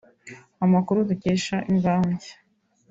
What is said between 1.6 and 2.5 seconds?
Imvaho Nshya